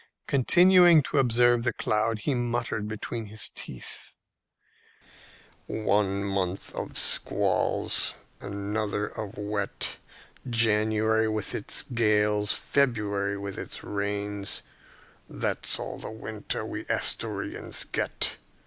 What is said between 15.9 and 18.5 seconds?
the winter we Asturians get.